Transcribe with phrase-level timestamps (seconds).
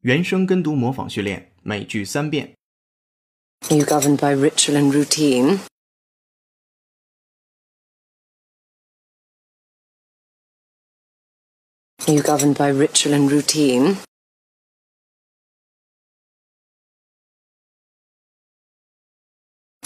[0.00, 2.54] 原声跟读模仿训练，每句三遍。
[3.70, 5.60] Are you governed by ritual and routine?
[12.06, 13.96] Are you governed by ritual and routine?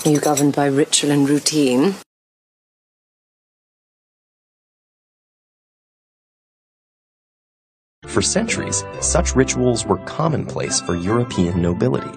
[0.05, 1.95] Are you governed by ritual and routine?
[8.06, 12.12] For centuries, such rituals were commonplace for European nobility.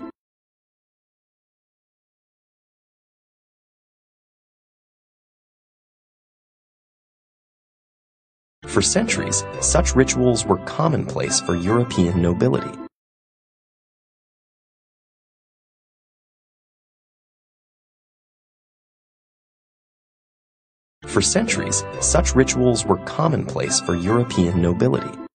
[8.65, 12.77] For centuries, such rituals were commonplace for European nobility.
[21.07, 25.26] For centuries, such rituals were commonplace for European nobility.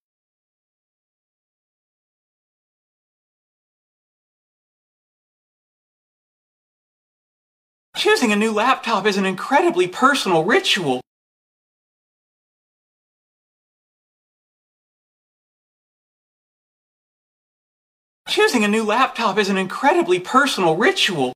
[8.02, 11.02] Choosing a new laptop is an incredibly personal ritual.
[18.27, 21.34] Choosing a new laptop is an incredibly personal ritual.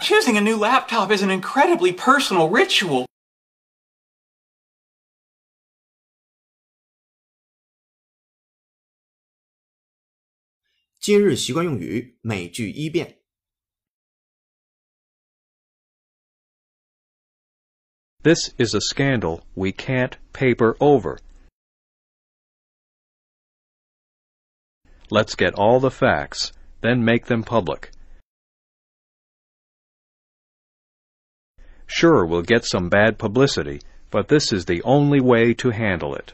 [0.00, 3.06] Choosing a new laptop is an incredibly personal ritual.
[11.03, 13.17] 今日习惯用语，每句一遍。
[18.21, 21.19] This is a scandal we can't paper over.
[25.07, 27.91] Let's get all the facts, then make them public.
[31.87, 36.33] Sure, we'll get some bad publicity, but this is the only way to handle it.